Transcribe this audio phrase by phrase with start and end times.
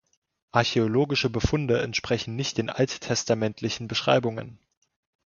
[0.51, 4.57] Archäologische Befunde entsprechen nicht den alttestamentlichen Beschreibungen.